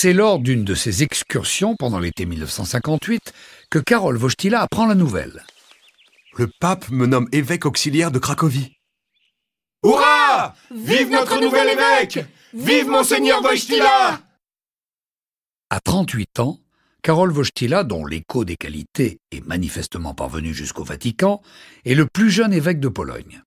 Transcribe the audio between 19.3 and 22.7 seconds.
est manifestement parvenu jusqu'au Vatican, est le plus jeune